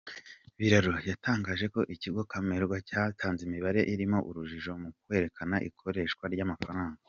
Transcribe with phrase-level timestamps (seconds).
[0.57, 6.99] Biraro, yatangaje ko ikigo Camerwa cyatanze imibare irimo urujijo mu kwerekana ikoreshwa ry’amafaranga.